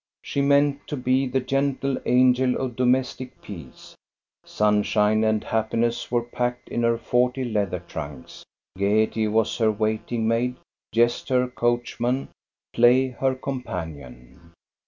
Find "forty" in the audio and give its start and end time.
6.97-7.45